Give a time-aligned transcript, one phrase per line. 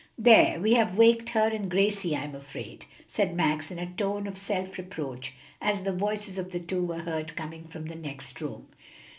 [0.17, 4.35] "There, we have waked her and Gracie, I'm afraid," said Max, in a tone of
[4.35, 8.65] self reproach, as the voices of the two were heard coming from the next room.